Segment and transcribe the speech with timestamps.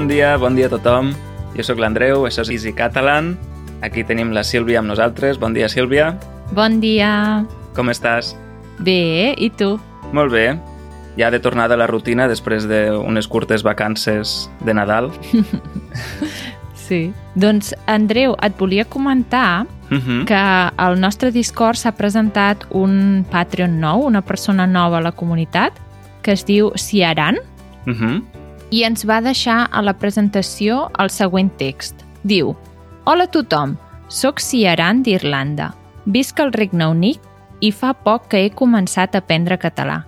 [0.00, 1.10] Bon dia, bon dia a tothom.
[1.52, 3.34] Jo sóc l'Andreu, això és Easy Catalan.
[3.84, 5.36] Aquí tenim la Sílvia amb nosaltres.
[5.36, 6.14] Bon dia, Sílvia.
[6.56, 7.44] Bon dia.
[7.76, 8.30] Com estàs?
[8.80, 9.74] Bé, i tu?
[10.16, 10.54] Molt bé.
[11.20, 15.12] Ja de tornada a la rutina després d'unes curtes vacances de Nadal.
[16.86, 17.12] sí.
[17.36, 20.24] Doncs, Andreu, et volia comentar Uh -huh.
[20.24, 20.34] que
[20.76, 25.72] al nostre Discord s'ha presentat un Patreon nou, una persona nova a la comunitat,
[26.22, 27.36] que es diu Ciaran,
[27.86, 28.22] Uh -huh.
[28.70, 32.04] I ens va deixar a la presentació el següent text.
[32.22, 32.54] Diu
[33.10, 33.74] Hola a tothom,
[34.08, 35.72] sóc Ciaran d'Irlanda.
[36.06, 37.26] Visc al Regne Unit
[37.60, 40.04] i fa poc que he començat a aprendre català.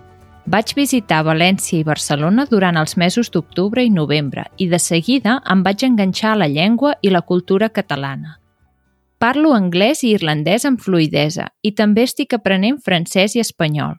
[0.46, 5.62] Vaig visitar València i Barcelona durant els mesos d'octubre i novembre i de seguida em
[5.62, 8.38] vaig enganxar a la llengua i la cultura catalana.
[9.22, 13.94] Parlo anglès i irlandès amb fluidesa i també estic aprenent francès i espanyol.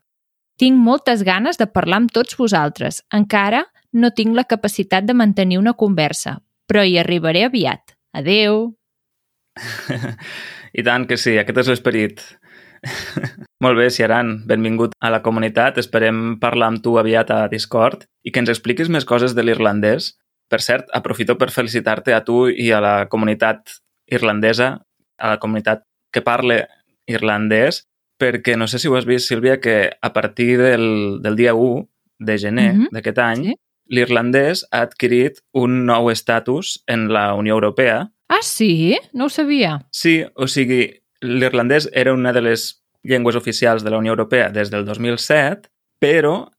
[0.59, 3.02] Tinc moltes ganes de parlar amb tots vosaltres.
[3.11, 7.95] Encara no tinc la capacitat de mantenir una conversa, però hi arribaré aviat.
[8.13, 8.73] Adeu!
[10.73, 12.23] I tant que sí, aquest és l'esperit.
[13.63, 15.77] Molt bé, Ciaran, benvingut a la comunitat.
[15.80, 20.13] Esperem parlar amb tu aviat a Discord i que ens expliquis més coses de l'irlandès.
[20.52, 23.78] Per cert, aprofito per felicitar-te a tu i a la comunitat
[24.11, 24.73] irlandesa,
[25.17, 26.59] a la comunitat que parla
[27.09, 27.83] irlandès,
[28.19, 31.88] perquè no sé si ho has vist, Sílvia, que a partir del, del dia 1
[32.19, 32.88] de gener Mhm.
[32.91, 33.55] d'aquest any, Sí.
[33.89, 38.98] L'irlandès ha adquirit un nou estatus en la Unió Europea Ah, sí?
[39.14, 39.86] No ho sabia.
[39.92, 40.88] Sí, o sigui,
[41.22, 45.70] l'irlandès era una de les llengües oficials de la Unió Europea des del 2007,
[46.02, 46.50] però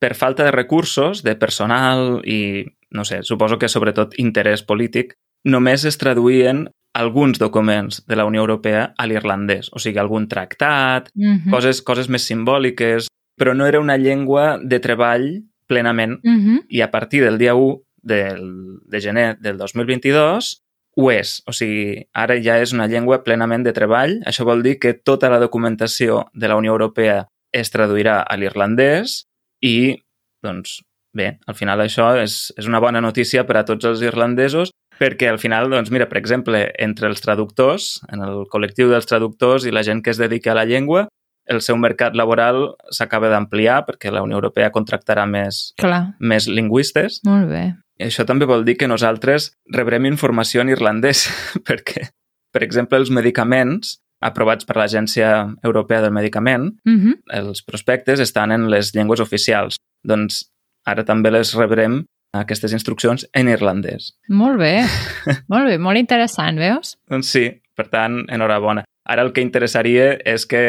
[0.00, 5.84] per falta de recursos, de personal i, no sé, suposo que sobretot interès polític, només
[5.84, 11.50] es traduïen alguns documents de la Unió Europea a l'irlandès, o sigui, algun tractat, Mhm.
[11.52, 13.06] coses, coses més simbòliques,
[13.38, 16.64] però no era una llengua de treball plenament Mhm.
[16.68, 18.42] i a partir del dia 1 del,
[18.90, 20.60] de gener del 2022
[20.96, 21.40] ho és.
[21.46, 24.18] O sigui, ara ja és una llengua plenament de treball.
[24.26, 29.24] Això vol dir que tota la documentació de la Unió Europea es traduirà a l'irlandès
[29.62, 30.00] i,
[30.42, 30.80] doncs,
[31.14, 34.70] bé, al final això és, és una bona notícia per a tots els irlandesos
[35.00, 39.64] perquè al final, doncs mira, per exemple, entre els traductors, en el col·lectiu dels traductors
[39.64, 41.06] i la gent que es dedica a la llengua,
[41.50, 47.20] el seu mercat laboral s'acaba d'ampliar perquè la Unió Europea contractarà més, Clar, més lingüistes.
[47.26, 47.64] molt bé.
[48.00, 51.26] I això també vol dir que nosaltres rebrem informació en irlandès,
[51.68, 52.06] perquè,
[52.54, 55.28] per exemple, els medicaments aprovats per l'Agència
[55.64, 57.18] Europea del Medicament, Mhm.
[57.32, 59.76] els prospectes estan en les llengües oficials.
[60.04, 60.46] Doncs
[60.86, 62.04] ara també les rebrem,
[62.36, 64.12] aquestes instruccions, en irlandès.
[64.28, 64.84] Molt bé.
[65.48, 66.96] molt bé, molt interessant, veus?
[67.10, 68.84] Doncs sí, per tant, enhorabona.
[69.10, 70.60] Ara el que interessaria és que,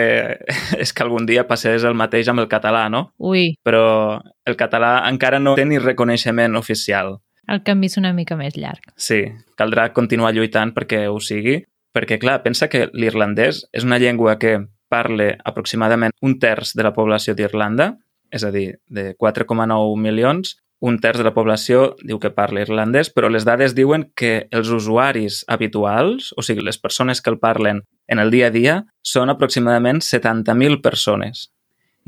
[0.83, 3.11] és que algun dia passés el mateix amb el català, no?
[3.21, 4.19] Ui, Però
[4.49, 7.19] el català encara no té ni reconeixement oficial.
[7.51, 8.93] el camí és una mica més llarg.
[8.95, 9.25] Sí,
[9.59, 11.57] caldrà continuar lluitant perquè ho sigui,
[11.93, 14.53] perquè, clar, pensa que l'irlandès és una llengua que
[14.89, 17.97] parla aproximadament un terç de la població d'Irlanda,
[18.31, 23.11] és a dir, de 4,9 milions, un terç de la població diu que parla irlandès,
[23.13, 27.83] però les dades diuen que els usuaris habituals, o sigui, les persones que el parlen
[28.09, 31.49] en el dia a dia, són aproximadament 70.000 persones.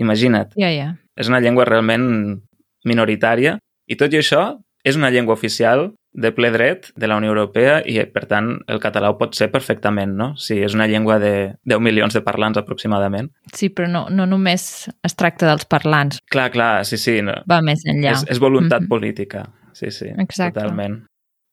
[0.01, 0.95] Imagina't, Ja, ja.
[1.15, 2.41] és una llengua realment
[2.83, 7.31] minoritària i tot i això és una llengua oficial de ple dret de la Unió
[7.33, 10.35] Europea i, per tant, el català ho pot ser perfectament, no?
[10.37, 13.31] Si és una llengua de 10 milions de parlants aproximadament.
[13.53, 17.33] Sí, però no, no només es tracta dels parlants, Clar, clar, sí, sí, no.
[17.49, 18.11] va més enllà.
[18.13, 18.89] és, és voluntat Mhm.
[18.89, 19.47] política.
[19.73, 20.59] Sí, sí, Exacte.
[20.59, 21.05] totalment.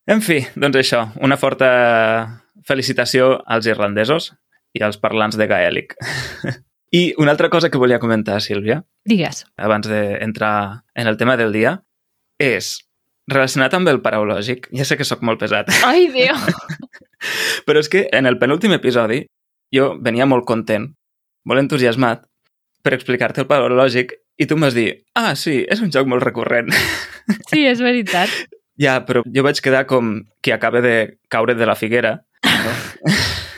[0.07, 4.33] En fi, doncs això, una forta felicitació als irlandesos
[4.73, 5.95] i als parlants de gaèlic.
[6.93, 9.45] I una altra cosa que volia comentar, Sílvia, Digues.
[9.57, 11.83] abans d'entrar en el tema del dia,
[12.37, 12.87] és
[13.29, 14.69] relacionat amb el paraulògic.
[14.77, 16.35] Ja sé que sóc molt pesat, Ai, Déu!
[17.67, 19.23] però és que en el penúltim episodi
[19.73, 20.89] jo venia molt content,
[21.45, 22.25] molt entusiasmat,
[22.81, 26.23] per explicar-te el paraulògic i tu em vas dir, ah, sí, és un joc molt
[26.25, 26.71] recurrent.
[27.51, 28.31] Sí, és veritat.
[28.81, 32.17] ja, però jo vaig quedar com qui acaba de caure de la figuera.
[32.43, 32.73] No?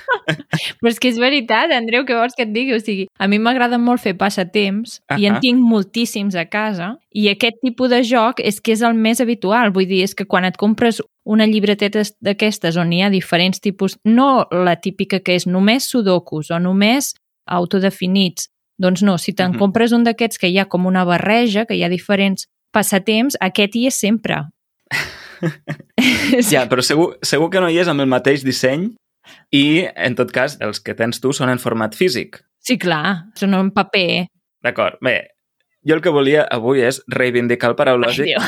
[0.80, 2.76] Però és que és veritat, Andreu, què vols que et digui?
[2.76, 5.20] O sigui, a mi m'agrada molt fer passatemps uh -huh.
[5.20, 8.94] i en tinc moltíssims a casa i aquest tipus de joc és que és el
[8.94, 9.72] més habitual.
[9.72, 13.98] Vull dir, és que quan et compres una llibreteta d'aquestes on hi ha diferents tipus,
[14.04, 17.14] no la típica que és només sudokus o només
[17.46, 18.50] autodefinits,
[18.80, 19.54] doncs no, si te'n uh.
[19.54, 19.60] -huh.
[19.60, 23.76] compres un d'aquests que hi ha com una barreja, que hi ha diferents passatemps, aquest
[23.76, 24.44] hi és sempre.
[26.52, 28.94] Ja, però segur, segur que no hi és amb el mateix disseny
[29.52, 32.42] i, en tot cas, els que tens tu són en format físic.
[32.64, 34.28] Sí, clar, són en paper.
[34.64, 35.00] D'acord.
[35.02, 35.30] Bé,
[35.86, 38.40] Jo el que volia avui és reivindicar el Ai, paraulògic Déu.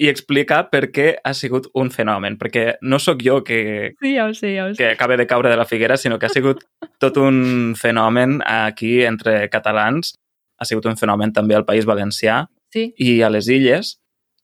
[0.00, 4.24] i explicar per què ha sigut un fenomen, perquè no sóc jo que, Sí, ja
[4.26, 4.78] ho sé, ja ho sé.
[4.82, 6.64] que acaba de caure de la figuera, sinó que ha sigut
[6.98, 10.16] tot un fenomen aquí entre catalans,
[10.58, 12.92] ha sigut un fenomen també al País Valencià Sí.
[12.98, 14.00] i a les illes,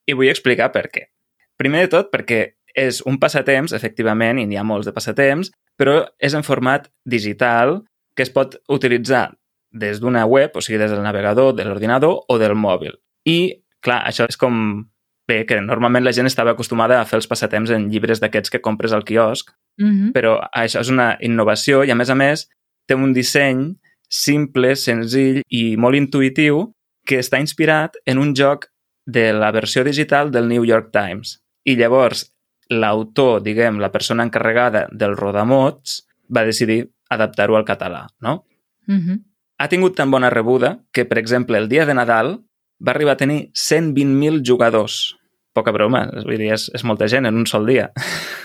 [0.06, 1.08] i vull explicar per què.
[1.56, 6.02] Primer de tot, perquè és un passatemps, efectivament, i n'hi ha molts de passatemps, però
[6.18, 7.84] és en format digital
[8.16, 9.30] que es pot utilitzar
[9.70, 12.96] des d'una web, o sigui, des del navegador, de l'ordinador o del mòbil.
[13.28, 14.86] I, clar, això és com...
[15.28, 18.62] Bé, que normalment la gent estava acostumada a fer els passatemps en llibres d'aquests que
[18.64, 20.12] compres al quiosc, Mhm.
[20.16, 22.48] però això és una innovació i, a més a més,
[22.88, 23.76] té un disseny
[24.08, 26.72] simple, senzill i molt intuïtiu
[27.06, 28.66] que està inspirat en un joc
[29.06, 31.38] de la versió digital del New York Times.
[31.64, 32.32] I llavors,
[32.68, 38.44] l'autor, diguem, la persona encarregada del rodamots, va decidir adaptar-ho al català, no?
[38.86, 39.24] Mhm.
[39.58, 42.44] Ha tingut tan bona rebuda que, per exemple, el dia de Nadal
[42.78, 45.16] va arribar a tenir 120.000 jugadors.
[45.52, 47.90] Poca broma, vull dir, és, és molta gent en un sol dia.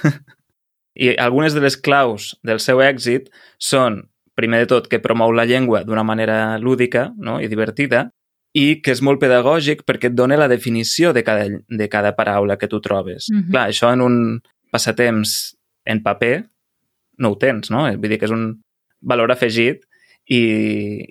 [0.95, 3.29] I algunes de les claus del seu èxit
[3.59, 7.39] són, primer de tot, que promou la llengua d'una manera lúdica no?
[7.41, 8.09] i divertida
[8.53, 12.57] i que és molt pedagògic perquè et dona la definició de cada, de cada paraula
[12.57, 13.27] que tu trobes.
[13.31, 13.49] Mhm.
[13.51, 14.41] Clar, això en un
[14.71, 15.55] passatemps
[15.85, 16.45] en paper
[17.17, 17.85] no ho tens, no?
[17.97, 18.61] Vull dir que és un
[19.01, 19.83] valor afegit
[20.29, 20.39] i,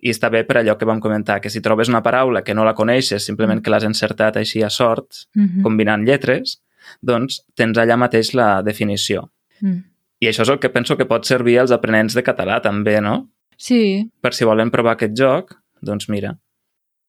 [0.01, 2.65] i està bé per allò que vam comentar, que si trobes una paraula que no
[2.65, 5.63] la coneixes, simplement que l'has encertat així a sort, Mhm.
[5.63, 6.61] combinant lletres,
[7.03, 9.31] doncs tens allà mateix la definició.
[9.61, 9.85] Mm.
[10.21, 13.29] I això és el que penso que pot servir als aprenents de català també, no?
[13.57, 14.11] Sí.
[14.21, 16.37] Per si volen provar aquest joc, doncs mira.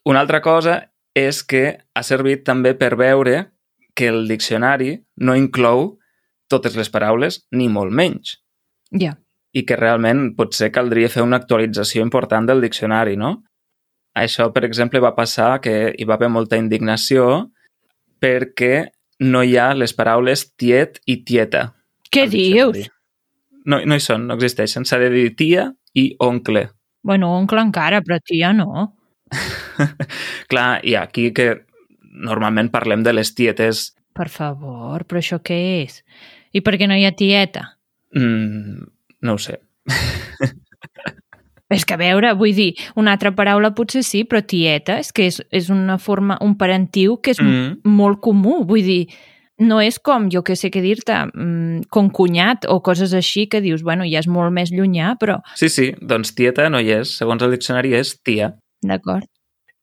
[0.05, 0.79] Una altra cosa
[1.15, 3.51] és que ha servit també per veure
[3.95, 5.99] que el diccionari no inclou
[6.49, 8.39] totes les paraules, ni molt menys
[8.91, 9.15] Ja.
[9.53, 13.43] i que realment potser caldria fer una actualització important del diccionari, no?
[14.13, 17.51] Això, per exemple, va passar que hi va haver molta indignació
[18.21, 18.89] perquè
[19.19, 21.73] no hi ha les paraules tiet i tieta.
[22.13, 22.89] Què dius?
[23.65, 24.85] No, no hi són, no existeixen.
[24.85, 26.67] S'ha de dir tia i oncle.
[27.03, 28.91] Bueno, oncle encara, però tia no.
[30.51, 31.65] Clar, i aquí que
[32.13, 36.03] normalment parlem de les tietes Per favor, però això què és?
[36.53, 37.65] I per què no hi ha tieta?
[38.13, 38.83] mm,
[39.25, 39.57] no ho sé.
[41.73, 45.25] És que a veure, vull dir, una altra paraula potser sí, però tieta és que
[45.31, 47.81] és, és una forma, un parentiu que és mm.
[47.89, 48.59] Molt comú.
[48.69, 48.99] Vull dir,
[49.63, 53.63] no és com, jo que sé què dir-te, mm, com cunyat o coses així que
[53.63, 57.17] dius, bueno, ja és molt més llunyà, però sí, sí, doncs tieta no hi és.
[57.17, 58.53] Segons el diccionari és tia.
[58.89, 59.27] D'acord.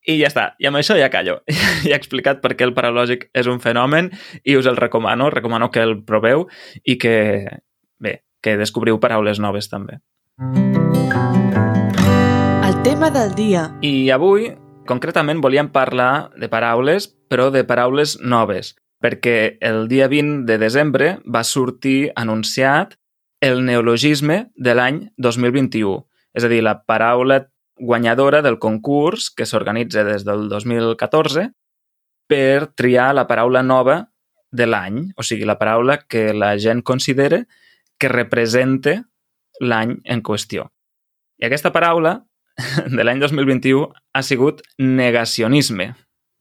[0.08, 1.40] I ja està, i amb això ja callo.
[1.86, 4.08] ja he explicat per què el paralògic és un fenomen
[4.44, 6.46] i us el recomano, recomano que el proveu
[6.84, 7.16] i que,
[8.00, 10.00] bé, que descobriu paraules noves també.
[12.64, 13.68] El tema del dia.
[13.84, 14.48] I avui,
[14.88, 18.72] concretament, volíem parlar de paraules, però de paraules noves,
[19.04, 22.96] perquè el dia 20 de desembre va sortir anunciat
[23.40, 26.06] el neologisme de l'any 2021,
[26.36, 27.49] és a dir, la paraula
[27.80, 31.50] guanyadora del concurs que s'organitza des del 2014
[32.30, 34.04] per triar la paraula nova
[34.52, 37.44] de l'any, o sigui, la paraula que la gent considera
[37.98, 39.00] que representa
[39.60, 40.68] l'any en qüestió.
[41.40, 42.20] I aquesta paraula
[42.96, 45.92] de l'any 2021 ha sigut negacionisme.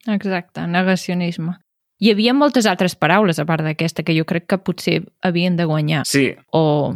[0.07, 1.57] Exacte, negacionisme.
[1.99, 5.65] Hi havia moltes altres paraules a part d'aquesta que jo crec que potser havien de
[5.67, 6.95] guanyar Sí, o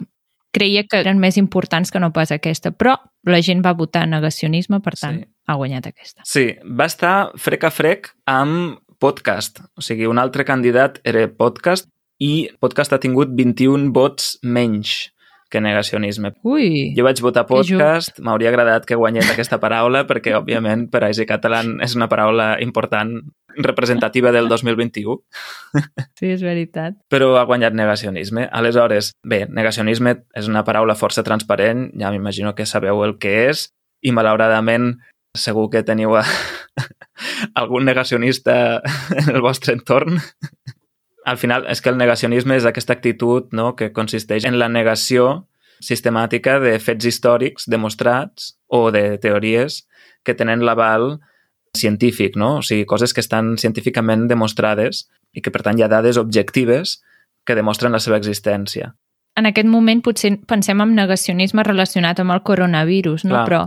[0.53, 2.95] creia que eren més importants que no pas aquesta, però
[3.25, 5.25] la gent va votar negacionisme, per tant, Sí.
[5.47, 6.21] ha guanyat aquesta.
[6.25, 9.59] sí, va estar frec a frec amb podcast.
[9.75, 15.09] O sigui, un altre candidat era podcast i podcast ha tingut 21 vots menys
[15.53, 16.33] que negacionisme.
[16.41, 21.11] Ui, Jo vaig votar podcast, m'hauria agradat que guanyés aquesta paraula perquè, òbviament, per a
[21.13, 23.19] Easy Catalan és una paraula important,
[23.53, 25.19] representativa del 2021,
[26.17, 26.97] sí, és veritat.
[27.13, 28.47] però ha guanyat negacionisme.
[28.49, 33.67] Aleshores, bé, negacionisme és una paraula força transparent, ja m'imagino que sabeu el que és,
[34.01, 34.95] i malauradament
[35.37, 36.25] segur que teniu a...
[37.55, 38.81] algun negacionista
[39.13, 40.17] en el vostre entorn.
[41.25, 45.45] Al final, és que el negacionisme és aquesta actitud no, que consisteix en la negació
[45.83, 49.83] sistemàtica de fets històrics demostrats o de teories
[50.23, 51.17] que tenen l'aval
[51.77, 52.57] científic, no?
[52.59, 56.99] O sigui, coses que estan científicament demostrades i que, per tant, hi ha dades objectives
[57.43, 58.93] que demostren la seva existència.
[59.35, 63.39] En aquest moment potser pensem en negacionisme relacionat amb el coronavirus, no?
[63.39, 63.45] Clar.
[63.47, 63.61] Però,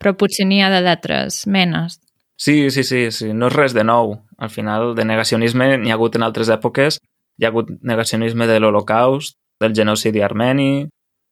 [0.00, 2.00] però potser n'hi ha d'altres menes.
[2.40, 4.14] Sí, sí, sí, sí, no és res de nou.
[4.40, 6.96] Al final, de negacionisme n'hi ha hagut en altres èpoques.
[7.36, 10.86] Hi ha hagut negacionisme de l'Holocaust, del genocidi armeni,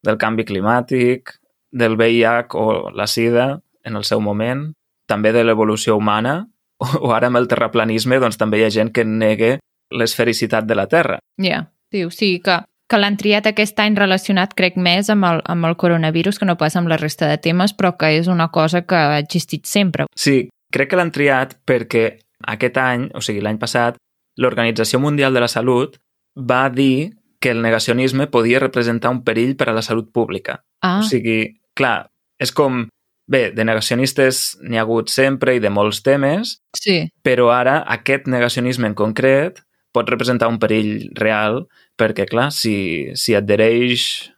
[0.04, 1.32] del canvi climàtic,
[1.72, 3.54] del VIH o la SIDA
[3.88, 4.66] en el seu moment,
[5.08, 6.42] també de l'evolució humana,
[6.84, 9.56] o, ara amb el terraplanisme doncs també hi ha gent que negue
[9.88, 11.22] l'esfericitat de la Terra.
[11.40, 11.62] Ja, yeah.
[11.88, 15.72] sí, o sigui que, que l'han triat aquest any relacionat, crec, més amb el, amb
[15.72, 18.84] el coronavirus que no passa amb la resta de temes, però que és una cosa
[18.84, 20.04] que ha existit sempre.
[20.12, 22.04] Sí, crec que l'han triat perquè
[22.52, 23.98] aquest any, o sigui, l'any passat,
[24.38, 25.96] l'Organització Mundial de la Salut
[26.38, 30.62] va dir que el negacionisme podia representar un perill per a la salut pública.
[30.82, 32.86] Ah, O sigui, clar, és com...
[33.28, 37.10] Bé, de negacionistes n'hi ha hagut sempre i de molts temes, sí.
[37.20, 39.60] però ara aquest negacionisme en concret
[39.92, 41.66] pot representar un perill real
[42.00, 44.30] perquè, clar, si, si adhereix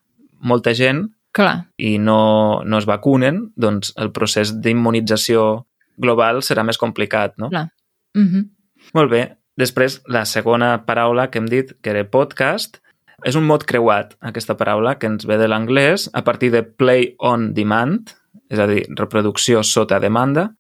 [0.43, 5.69] molta gent Clar, i no, no es vacunen, doncs el procés d'immunització
[6.01, 7.51] global serà més complicat, no?
[7.51, 7.69] clar.
[8.17, 8.49] Mm -hmm.
[8.95, 9.37] Molt bé.
[9.57, 12.81] Després, la segona paraula que hem dit, que era podcast,
[13.25, 17.15] és un mot creuat, aquesta paraula, que ens ve de l'anglès a partir de play
[17.19, 18.11] on demand,
[18.49, 20.51] és a dir, reproducció sota demanda,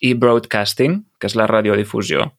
[0.00, 2.32] i broadcasting, que és la radiodifusió.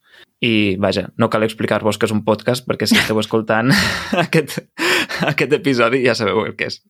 [0.43, 3.71] I, vaja, no cal explicar-vos que és un podcast, perquè si esteu escoltant
[4.25, 4.59] aquest,
[5.27, 6.81] aquest episodi ja sabeu el que és.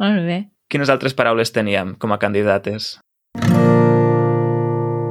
[0.00, 0.42] Molt bé.
[0.70, 2.98] Quines altres paraules teníem com a candidates?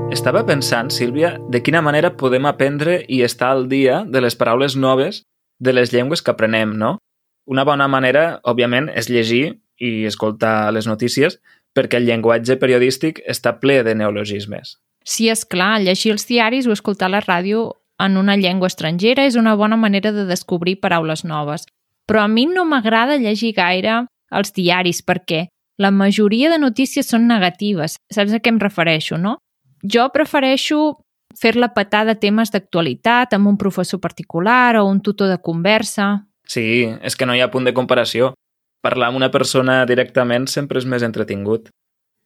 [0.10, 4.76] Estava pensant, Sílvia, de quina manera podem aprendre i estar al dia de les paraules
[4.76, 5.22] noves
[5.60, 6.98] de les llengües que aprenem, no?
[7.46, 11.38] Una bona manera, òbviament, és llegir i escoltar les notícies
[11.78, 14.80] perquè el llenguatge periodístic està ple de neologismes.
[15.06, 17.68] Sí, és clar, llegir els diaris o escoltar la ràdio
[18.02, 21.68] en una llengua estrangera és una bona manera de descobrir paraules noves.
[22.10, 25.46] Però a mi no m'agrada llegir gaire els diaris perquè
[25.78, 28.00] la majoria de notícies són negatives.
[28.12, 29.38] Saps a què em refereixo, no?
[29.84, 31.00] Jo prefereixo
[31.40, 36.26] fer-la petar de temes d'actualitat amb un professor particular o un tutor de conversa.
[36.48, 38.34] Sí, és que no hi ha punt de comparació.
[38.82, 41.70] Parlar amb una persona directament sempre és més entretingut.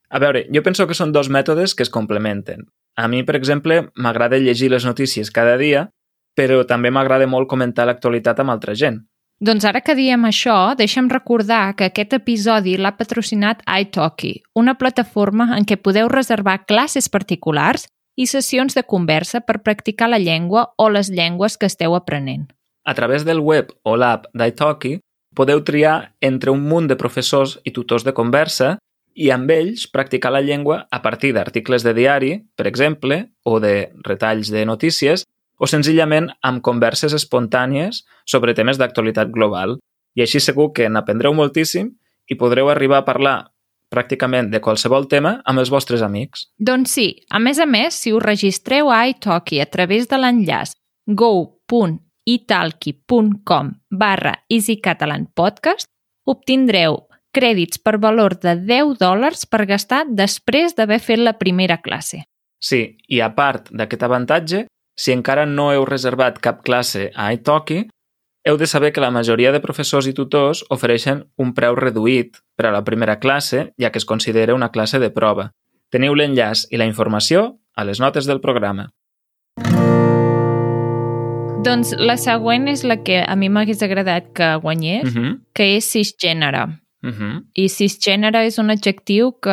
[0.09, 2.67] A veure, jo penso que són dos mètodes que es complementen.
[2.95, 5.87] A mi, per exemple, m'agrada llegir les notícies cada dia,
[6.37, 9.01] però també m'agrada molt comentar l'actualitat amb altra gent.
[9.43, 15.49] Doncs ara que diem això, deixa'm recordar que aquest episodi l'ha patrocinat iTalki, una plataforma
[15.57, 17.83] en què podeu reservar classes particulars
[18.15, 22.45] i sessions de conversa per practicar la llengua o les llengües que esteu aprenent.
[22.87, 25.01] A través del web o l'app d'italki
[25.35, 28.77] podeu triar entre un munt de professors i tutors de conversa
[29.13, 33.91] i amb ells practicar la llengua a partir d'articles de diari, per exemple, o de
[34.07, 35.27] retalls de notícies,
[35.59, 39.77] o senzillament amb converses espontànies sobre temes d'actualitat global.
[40.17, 41.93] I així segur que n'aprendreu moltíssim
[42.29, 43.53] i podreu arribar a parlar
[43.93, 46.47] pràcticament de qualsevol tema amb els vostres amics.
[46.57, 50.71] Doncs sí, a més a més, si us registreu a iTalki a través de l'enllaç
[51.05, 55.87] go.italki.com barra easycatalanpodcast,
[56.25, 62.23] obtindreu crèdits per valor de 10 dòlars per gastar després d'haver fet la primera classe.
[62.63, 67.87] Sí, i a part d'aquest avantatge, si encara no heu reservat cap classe a iTalki,
[68.45, 72.67] heu de saber que la majoria de professors i tutors ofereixen un preu reduït per
[72.67, 75.51] a la primera classe, ja que es considera una classe de prova.
[75.89, 78.89] Teniu l'enllaç i la informació a les notes del programa.
[81.63, 85.39] Doncs la següent és la que a mi m'hagués agradat que guanyés, Uh -huh.
[85.53, 86.79] que és cisgènere.
[87.03, 87.43] Uh -huh.
[87.53, 89.49] I cisgènere és un adjectiu que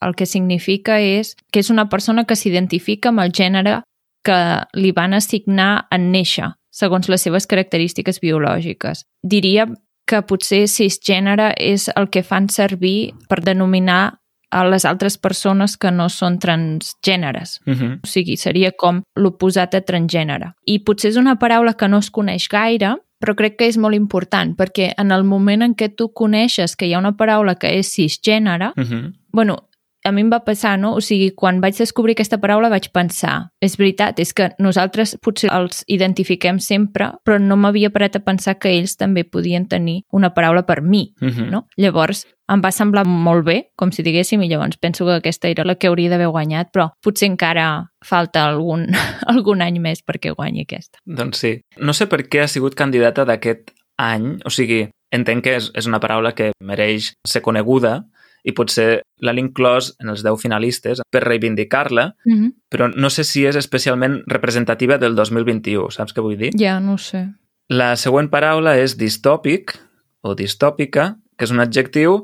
[0.00, 3.82] el que significa és que és una persona que s'identifica amb el gènere
[4.24, 4.38] que
[4.74, 9.04] li van assignar en néixer, segons les seves característiques biològiques.
[9.22, 9.68] Diria
[10.08, 14.18] que potser cisgènere és el que fan servir per denominar
[14.54, 17.58] a les altres persones que no són transgèneres.
[17.66, 17.94] Uh -huh.
[18.04, 20.52] O sigui, seria com l'oposat a transgènere.
[20.66, 23.94] I potser és una paraula que no es coneix gaire, però crec que és molt
[23.94, 27.78] important, perquè en el moment en què tu coneixes que hi ha una paraula que
[27.78, 29.12] és cisgènere, Uh -huh.
[29.32, 29.68] bueno,
[30.04, 30.92] a mi em va passar, no?
[30.94, 35.50] O sigui, quan vaig descobrir aquesta paraula vaig pensar, és veritat, és que nosaltres potser
[35.52, 40.34] els identifiquem sempre, però no m'havia parat a pensar que ells també podien tenir una
[40.36, 41.50] paraula per mi, Uh -huh.
[41.50, 41.66] no?
[41.76, 45.64] Llavors, em va semblar molt bé, com si diguéssim, i llavors penso que aquesta era
[45.64, 48.86] la que hauria d'haver guanyat, però potser encara falta algun,
[49.26, 50.98] algun any més perquè guanyi aquesta.
[51.06, 51.60] Doncs sí.
[51.78, 55.86] No sé per què ha sigut candidata d'aquest any, o sigui, entenc que és, és
[55.86, 58.04] una paraula que mereix ser coneguda
[58.44, 62.52] i potser l'han inclòs en els 10 finalistes per reivindicar-la, Mm -hmm.
[62.70, 66.50] però no sé si és especialment representativa del 2021, saps què vull dir?
[66.58, 67.28] Ja, no ho sé.
[67.68, 69.78] La següent paraula és distòpic
[70.20, 72.22] o distòpica, que és un adjectiu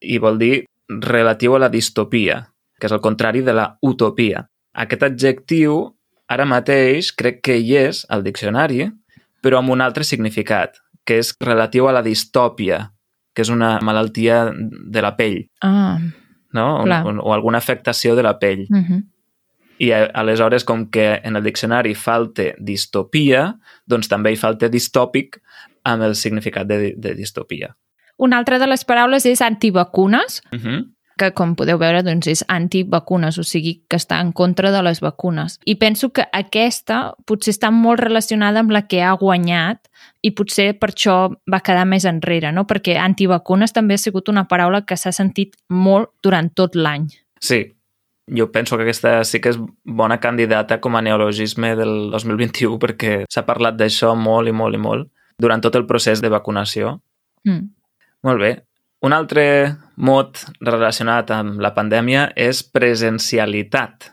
[0.00, 2.48] i vol dir relatiu a la distopia,
[2.78, 4.46] que és el contrari de la utopia.
[4.74, 5.94] Aquest adjectiu
[6.28, 8.90] ara mateix crec que hi és al diccionari,
[9.42, 12.90] però amb un altre significat, que és relatiu a la distòpia,
[13.38, 15.98] que és una malaltia de la pell, Ah,
[16.52, 16.80] no?
[16.80, 17.04] O, Clar.
[17.06, 18.66] o, o alguna afectació de la pell.
[18.68, 19.04] mm -hmm.
[19.78, 25.38] I a- aleshores, com que en el diccionari falta distopia, doncs també hi falta distòpic
[25.84, 27.76] amb el significat de, de distopia.
[28.16, 30.92] Una altra de les paraules és antivacunes, Uh -huh.
[31.18, 35.02] Que com podeu veure doncs és antivacunes, o sigui que està en contra de les
[35.04, 35.58] vacunes.
[35.66, 39.90] I penso que aquesta potser està molt relacionada amb la que ha guanyat
[40.22, 41.16] i potser per això
[41.50, 42.66] va quedar més enrere, no?
[42.68, 47.08] perquè antivacunes també ha sigut una paraula que s'ha sentit molt durant tot l'any.
[47.40, 47.64] Sí,
[48.28, 53.14] jo penso que aquesta sí que és bona candidata com a neologisme del 2021 perquè
[53.30, 55.08] s'ha parlat d'això molt i molt i molt
[55.38, 56.98] durant tot el procés de vacunació.
[57.46, 57.68] Mm.
[58.26, 58.52] Molt bé.
[59.06, 64.10] Un altre mot relacionat amb la pandèmia és presencialitat.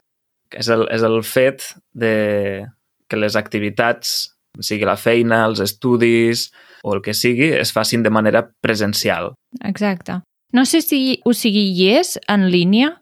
[0.49, 2.65] que És el, és el fet de
[3.09, 6.51] que les activitats, sigui la feina, els estudis
[6.83, 9.33] o el que sigui, es facin de manera presencial.
[9.63, 10.21] Exacte.
[10.53, 13.01] No sé si o sigui hi és en línia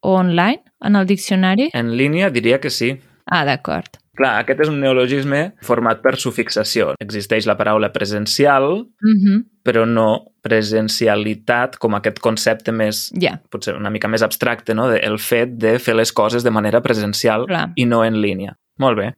[0.00, 1.68] o online, en el diccionari.
[1.74, 2.94] En línia diria que sí.
[3.26, 4.00] Ah, d'acord.
[4.20, 6.90] Clar, aquest és un neologisme format per sufixació.
[7.00, 9.44] Existeix la paraula presencial, Mm -hmm.
[9.64, 14.90] però no presencialitat com aquest concepte més, Ja, potser una mica més abstracte, no?
[14.92, 17.70] El fet de fer les coses de manera presencial clar.
[17.76, 18.56] i no en línia.
[18.78, 19.14] Molt bé.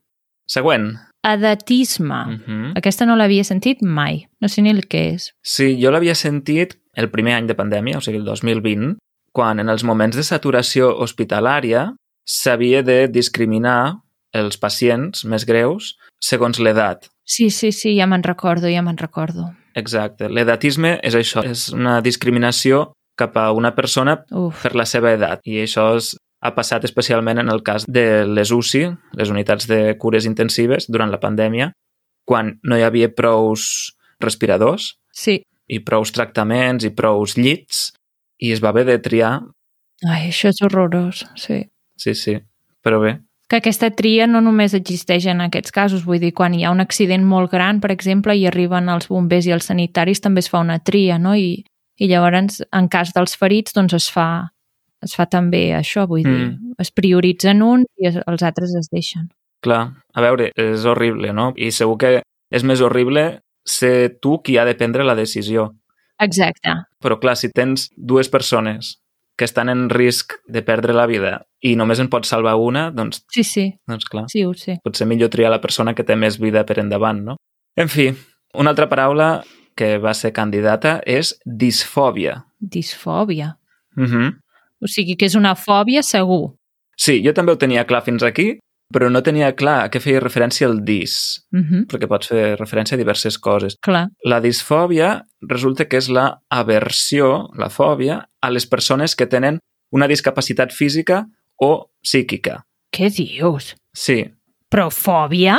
[0.47, 0.97] Següent.
[1.25, 2.15] Edatisme.
[2.27, 2.73] Uh -huh.
[2.77, 4.27] Aquesta no l'havia sentit mai.
[4.41, 5.33] No sé ni el que és.
[5.43, 8.97] Sí, jo l'havia sentit el primer any de pandèmia, o sigui, el 2020,
[9.33, 11.95] quan en els moments de saturació hospitalària
[12.25, 13.95] s'havia de discriminar
[14.33, 17.09] els pacients més greus segons l'edat.
[17.25, 19.51] Sí, sí, sí, ja me'n recordo, ja me'n recordo.
[19.79, 20.29] Exacte.
[20.29, 25.45] L'edatisme és això, és una discriminació cap a una persona Uf, per la seva edat.
[25.49, 26.13] I això és,
[26.43, 28.89] ha passat especialment en el cas de les UCI,
[29.21, 31.71] les unitats de cures intensives, durant la pandèmia,
[32.27, 35.41] quan no hi havia prous respiradors sí.
[35.69, 37.91] i prous tractaments i prous llits
[38.43, 39.37] i es va haver de triar,
[40.03, 41.61] Ai, això és horrorós, sí.
[41.95, 42.35] sí, sí,
[42.83, 43.13] però bé,
[43.49, 46.81] Que aquesta tria no només existeix en aquests casos, vull dir, quan hi ha un
[46.81, 50.61] accident molt gran, per exemple, i arriben els bombers i els sanitaris, també es fa
[50.65, 51.35] una tria, no?
[51.37, 51.65] I,
[52.01, 54.49] i llavors, en cas dels ferits, doncs es fa,
[55.05, 56.75] es fa també això, vull dir, Mm.
[56.79, 59.29] es prioritzen uns i es, els altres es deixen.
[59.61, 61.53] clar, a veure, és horrible, no?
[61.57, 65.75] I segur que és més horrible ser tu qui ha de prendre la decisió.
[66.19, 66.73] Exacte.
[67.01, 68.99] Però clar, si tens dues persones
[69.37, 73.23] que estan en risc de perdre la vida i només en pots salvar una, doncs,
[73.33, 74.79] Sí, sí, doncs clar, sí, ho sé.
[74.85, 77.37] potser millor triar la persona que té més vida per endavant, no?
[77.77, 78.11] En fi,
[78.55, 79.43] una altra paraula
[79.75, 82.43] que va ser candidata és disfòbia.
[82.61, 83.57] Disfòbia.
[83.97, 84.33] Uh -huh.
[84.83, 86.55] O sigui que és una fòbia segur.
[86.97, 88.59] Sí, jo també ho tenia clar fins aquí,
[88.93, 91.87] però no tenia clar a què feia referència el dis, Uh -huh.
[91.87, 93.77] perquè pots fer referència a diverses coses.
[93.81, 94.09] Clar.
[94.25, 99.59] La disfòbia resulta que és la aversió, la fòbia, a les persones que tenen
[99.91, 101.27] una discapacitat física
[101.57, 102.65] o psíquica.
[102.93, 103.75] Què dius?
[103.95, 104.25] Sí,
[104.71, 105.59] Però fòbia?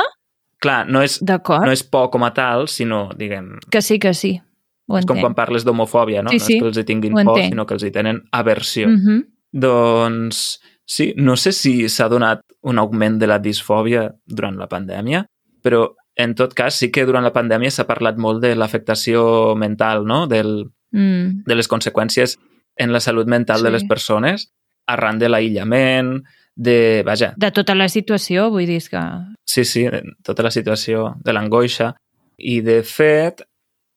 [0.59, 4.41] clar, no és, no és por com a tal, sinó, diguem, Que sí, que sí.
[4.87, 5.21] Ho és com entenc.
[5.21, 6.29] quan parles d'homofòbia, no?
[6.29, 7.51] Sí, no sí, és que els hi tinguin ho por, entenc.
[7.51, 8.87] sinó que els hi tenen aversió.
[8.87, 9.25] Uh -huh.
[9.51, 15.25] Doncs sí, no sé si s'ha donat un augment de la disfòbia durant la pandèmia,
[15.63, 20.05] però en tot cas sí que durant la pandèmia s'ha parlat molt de l'afectació mental,
[20.05, 20.27] no?
[20.27, 21.43] Del, mm.
[21.47, 22.37] de les conseqüències
[22.77, 23.63] en la salut mental Sí.
[23.63, 24.51] de les persones
[24.87, 26.23] arran de l'aïllament,
[26.55, 27.03] de...
[27.05, 29.01] Vaja, De tota la situació, vull dir que...
[29.45, 31.95] sí, sí, de tota la situació de l'angoixa.
[32.37, 33.41] I, de fet,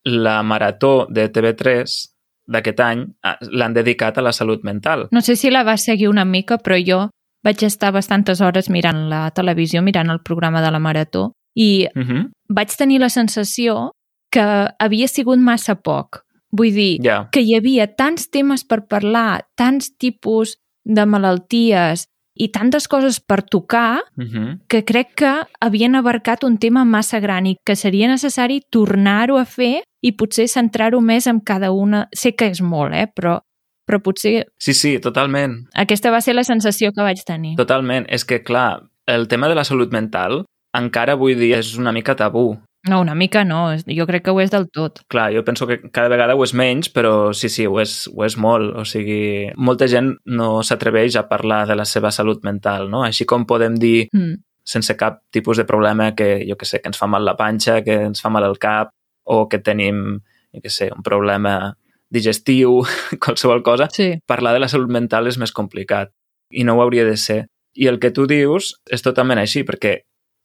[0.04, 2.15] la marató de TV3
[2.46, 5.08] d'aquest any ah, l'han dedicat a la salut mental.
[5.12, 7.08] No sé si la va seguir una mica, però jo
[7.44, 12.02] vaig estar bastantes hores mirant la televisió, mirant el programa de la Marató, i Uh
[12.02, 12.30] -huh.
[12.48, 13.92] vaig tenir la sensació
[14.30, 16.22] que havia sigut massa poc.
[16.52, 22.48] Vull dir, Ja, que hi havia tants temes per parlar, tants tipus de malalties i
[22.48, 24.58] tantes coses per tocar uh -huh.
[24.68, 29.44] que crec que havien abarcat un tema massa gran i que seria necessari tornar-ho a
[29.44, 32.04] fer i potser centrar-ho més en cada una.
[32.14, 33.08] Sé que és molt, eh?
[33.10, 33.40] però,
[33.86, 35.64] però potser Sí, sí, totalment.
[35.74, 37.56] aquesta va ser la sensació que vaig tenir.
[37.58, 38.06] Totalment.
[38.08, 40.44] És que, clar, el tema de la salut mental
[40.76, 42.56] encara avui dia és una mica tabú.
[42.86, 45.00] No, una mica no, jo crec que ho és del tot.
[45.10, 48.22] Clar, jo penso que cada vegada ho és menys, però sí, sí, ho és, ho
[48.22, 48.76] és molt.
[48.78, 53.02] O sigui, molta gent no s'atreveix a parlar de la seva salut mental, no?
[53.02, 54.36] Així com podem dir, Mm.
[54.62, 57.82] sense cap tipus de problema, que, jo que sé, que ens fa mal la panxa,
[57.82, 58.90] que ens fa mal el cap,
[59.26, 60.22] o que tenim,
[60.54, 61.76] jo que sé, un problema
[62.10, 62.80] digestiu,
[63.22, 66.12] qualsevol cosa, Sí, parlar de la salut mental és més complicat
[66.50, 67.46] i no ho hauria de ser.
[67.76, 69.98] I el que tu dius és totalment així, perquè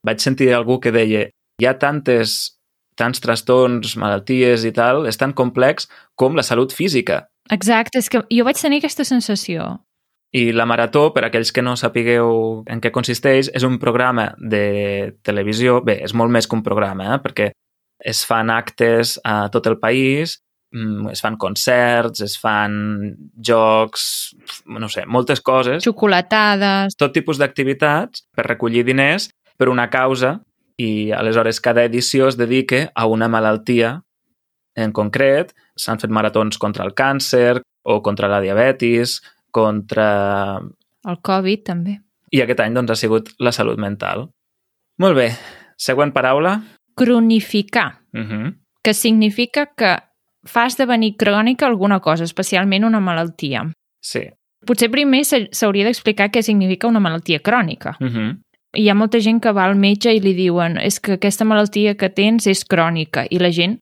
[0.03, 1.29] vaig sentir algú que deia
[1.61, 2.57] hi ha tantes,
[2.97, 7.27] tants trastorns, malalties i tal, és tan complex com la salut física.
[7.51, 9.77] exacte, és que jo vaig tenir aquesta sensació.
[10.31, 15.17] I la Marató, per aquells que no sapigueu en què consisteix, és un programa de
[15.27, 17.19] televisió, bé, és molt més que un programa, eh?
[17.19, 17.49] perquè
[18.03, 20.41] es fan actes a tot el país,
[20.73, 24.35] mm, es fan concerts, es fan jocs,
[24.65, 25.83] no sé, moltes coses.
[25.83, 26.97] Xocolatades...
[26.97, 30.39] Tot tipus d'activitats per recollir diners per una causa
[30.81, 33.99] i aleshores cada edició es dedica a una malaltia
[34.75, 35.53] en concret.
[35.77, 39.19] S'han fet maratons contra el càncer o contra la diabetis,
[39.51, 40.59] contra...
[41.01, 41.97] El Covid, també.
[42.31, 44.29] I aquest any doncs, ha sigut la salut mental.
[45.01, 45.31] Molt bé.
[45.81, 46.59] Següent paraula.
[47.05, 48.55] Cronificar, Uh -huh.
[48.83, 49.97] que significa que
[50.43, 53.71] fa esdevenir crònica alguna cosa, especialment una malaltia.
[54.01, 54.21] Sí.
[54.65, 57.95] Potser primer s'ha- s'hauria d'explicar què significa una malaltia crònica.
[57.99, 58.37] Uh -huh.
[58.73, 61.95] Hi ha molta gent que va al metge i li diuen és que aquesta malaltia
[61.95, 63.79] que tens és crònica i la gent,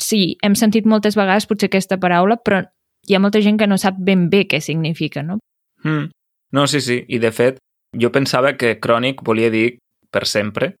[0.00, 2.62] sí, hem sentit moltes vegades potser aquesta paraula, però
[3.08, 5.38] hi ha molta gent que no sap ben bé què significa, no?
[5.84, 6.10] Mm.
[6.52, 7.04] No, sí, sí.
[7.08, 7.58] I, de fet,
[8.00, 9.78] jo pensava que crònic volia dir
[10.10, 10.74] per sempre,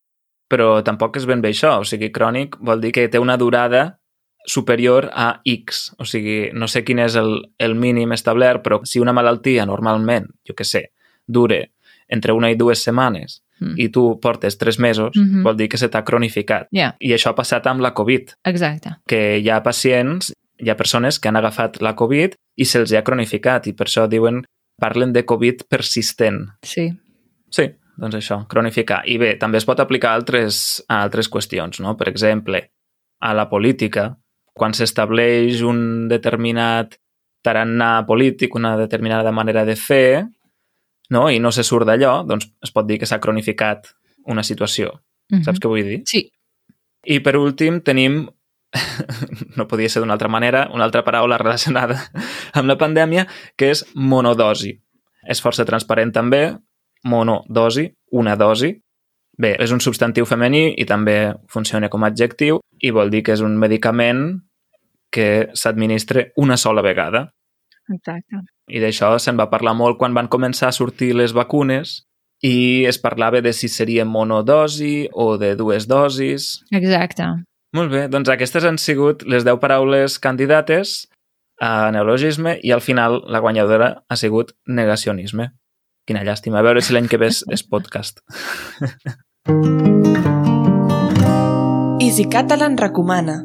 [0.52, 1.78] però tampoc és ben bé això.
[1.80, 3.98] O sigui, crònic vol dir que té una durada
[4.46, 5.92] superior a X.
[5.98, 10.26] O sigui, no sé quin és el, el mínim establert, però si una malaltia normalment,
[10.46, 10.90] jo que sé,
[11.26, 11.70] dure
[12.12, 13.76] entre una i dues setmanes Mm.
[13.78, 15.44] i tu portes tres mesos, Mhm.
[15.44, 16.66] vol dir que se t'ha cronificat.
[16.74, 18.96] Ja, I això ha passat amb la Covid, exacte.
[19.06, 23.04] que hi ha pacients, hi ha persones que han agafat la Covid i se'ls ha
[23.04, 24.42] cronificat i per això diuen,
[24.80, 26.48] parlen de Covid persistent.
[26.62, 26.90] Sí.
[27.50, 29.02] Sí, doncs això, cronificar.
[29.06, 31.96] I bé, també es pot aplicar a altres, a altres qüestions, no?
[31.96, 32.62] Per exemple,
[33.20, 34.10] a la política,
[34.52, 36.98] quan s'estableix un determinat
[37.42, 40.24] tarannà polític, una determinada manera de fer,
[41.10, 41.28] no?
[41.30, 43.90] i no se surt d'allò, doncs es pot dir que s'ha cronificat
[44.32, 44.94] una situació.
[45.30, 45.44] Mhm.
[45.46, 46.02] Saps què vull dir?
[46.06, 46.26] Sí.
[47.02, 48.24] I per últim tenim,
[49.58, 51.98] no podia ser d'una altra manera, una altra paraula relacionada
[52.58, 53.26] amb la pandèmia,
[53.56, 54.76] que és monodosi.
[55.28, 56.44] És força transparent també,
[57.04, 58.72] monodosi, una dosi.
[59.38, 63.32] Bé, és un substantiu femení i també funciona com a adjectiu i vol dir que
[63.32, 64.42] és un medicament
[65.12, 67.30] que s'administra una sola vegada.
[67.92, 68.42] Exacte.
[68.68, 72.02] I d'això se'n va parlar molt quan van començar a sortir les vacunes
[72.42, 76.62] i es parlava de si seria monodosi o de dues dosis.
[76.74, 77.28] Exacte.
[77.72, 81.06] Molt bé, doncs aquestes han sigut les 10 paraules candidates
[81.62, 85.52] a neologisme i al final la guanyadora ha sigut negacionisme.
[86.08, 86.58] Quina llàstima.
[86.58, 88.22] A veure si l'any que ve és, és podcast.
[92.02, 93.40] Easy Catalan recomana.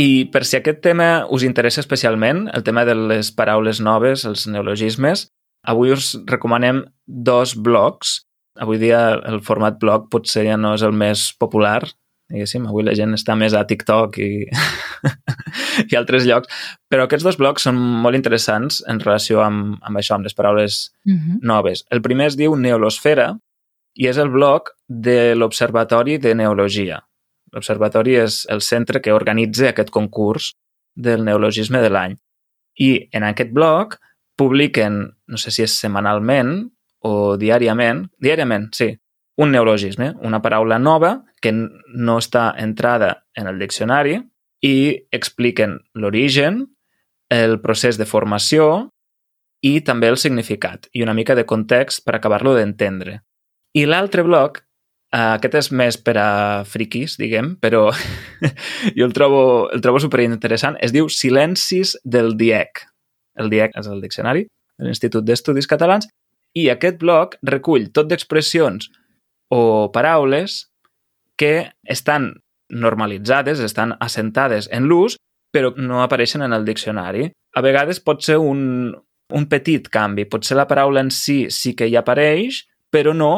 [0.00, 4.46] I per si aquest tema us interessa especialment, el tema de les paraules noves, els
[4.48, 5.26] neologismes,
[5.66, 8.20] avui us recomanem dos blogs.
[8.60, 11.82] Avui dia el format blog potser ja no és el més popular,
[12.30, 14.46] diguéssim, avui la gent està més a TikTok i,
[15.90, 16.48] i altres llocs,
[16.90, 20.80] però aquests dos blogs són molt interessants en relació amb, amb això, amb les paraules
[21.06, 21.40] Mhm.
[21.42, 21.84] noves.
[21.90, 23.38] El primer es diu Neolosfera
[23.96, 27.00] i és el blog de l'Observatori de Neologia.
[27.52, 30.52] L'Observatori és el centre que organitza aquest concurs
[30.94, 32.16] del neologisme de l'any.
[32.78, 33.96] I en aquest blog
[34.36, 36.70] publiquen, no sé si és setmanalment
[37.02, 38.92] o diàriament, diàriament, sí,
[39.36, 44.18] un neologisme, una paraula nova que no està entrada en el diccionari
[44.60, 44.74] i
[45.12, 46.66] expliquen l'origen,
[47.30, 48.90] el procés de formació
[49.62, 53.20] i també el significat i una mica de context per acabar-lo d'entendre.
[53.76, 54.60] I l'altre bloc,
[55.14, 56.30] eh, aquest és més per a
[56.66, 57.88] friquis, diguem, però
[58.96, 62.86] jo el trobo, el trobo superinteressant, es diu Silencis del DIEC.
[63.40, 64.48] El DIEC és el diccionari
[64.80, 66.08] de l'Institut d'Estudis Catalans
[66.56, 68.90] i aquest bloc recull tot d'expressions
[69.50, 70.70] o paraules
[71.36, 75.18] que estan normalitzades, estan assentades en l'ús,
[75.50, 77.30] però no apareixen en el diccionari.
[77.56, 78.94] A vegades pot ser un,
[79.34, 80.28] un petit canvi.
[80.30, 83.32] Potser la paraula en si sí que hi apareix, però no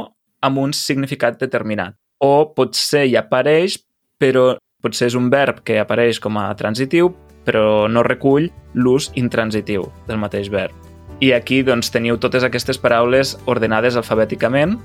[0.44, 1.96] amb un significat determinat.
[2.20, 3.78] O potser hi apareix,
[4.20, 7.12] però potser és un verb que apareix com a transitiu,
[7.46, 10.74] però no recull l'ús intransitiu del mateix verb.
[11.22, 14.76] I aquí doncs, teniu totes aquestes paraules ordenades alfabèticament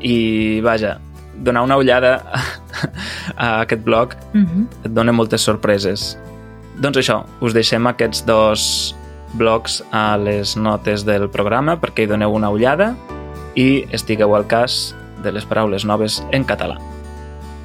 [0.00, 0.98] i, vaja,
[1.34, 2.40] donar una ullada a,
[3.36, 4.66] a aquest blog Mhm.
[4.84, 6.18] et dona moltes sorpreses.
[6.80, 8.94] Doncs això, us deixem aquests dos
[9.34, 12.94] blogs a les notes del programa perquè hi doneu una ullada
[13.54, 16.76] i estigueu al cas de les paraules noves en català.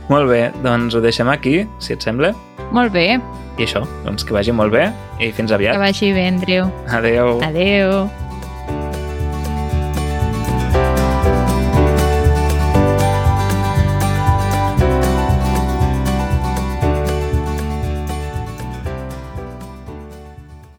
[0.10, 2.34] Molt bé, doncs ho deixem aquí, si et sembla.
[2.72, 3.20] Molt bé.
[3.60, 5.78] I això, doncs que vagi molt bé i fins Que aviat.
[5.78, 6.72] vagi bé, Andreu.
[6.88, 7.42] Adeu.
[7.44, 8.10] Adeu.